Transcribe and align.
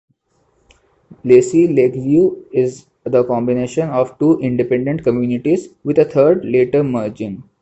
Lacy 1.23 1.67
Lakeview 1.67 2.45
is 2.51 2.87
the 3.03 3.23
combination 3.23 3.89
of 3.91 4.17
two 4.17 4.39
independent 4.39 5.03
communities, 5.03 5.67
with 5.83 5.99
a 5.99 6.05
third 6.05 6.43
later 6.43 6.83
merging. 6.83 7.47